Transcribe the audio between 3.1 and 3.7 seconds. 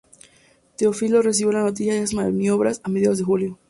de julio.